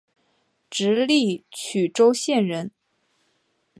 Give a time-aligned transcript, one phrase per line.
[0.67, 2.71] 直隶曲周县人。